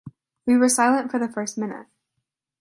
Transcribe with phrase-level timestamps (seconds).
[0.47, 1.85] We were silent for the first minute.